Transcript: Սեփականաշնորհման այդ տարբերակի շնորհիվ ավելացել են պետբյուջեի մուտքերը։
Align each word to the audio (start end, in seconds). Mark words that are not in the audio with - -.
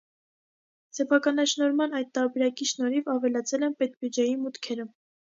Սեփականաշնորհման 0.99 1.91
այդ 1.99 2.09
տարբերակի 2.17 2.67
շնորհիվ 2.69 3.11
ավելացել 3.13 3.65
են 3.69 3.75
պետբյուջեի 3.83 4.33
մուտքերը։ 4.47 4.87